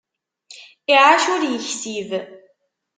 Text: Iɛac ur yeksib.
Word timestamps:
Iɛac 0.93 1.23
ur 1.33 1.41
yeksib. 1.45 2.09